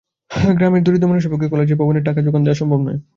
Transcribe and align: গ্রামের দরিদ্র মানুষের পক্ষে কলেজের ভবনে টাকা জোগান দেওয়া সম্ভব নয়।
গ্রামের 0.57 0.83
দরিদ্র 0.83 1.07
মানুষের 1.07 1.31
পক্ষে 1.33 1.51
কলেজের 1.51 1.79
ভবনে 1.79 1.99
টাকা 2.01 2.19
জোগান 2.21 2.41
দেওয়া 2.43 2.59
সম্ভব 2.61 2.79
নয়। 2.81 2.99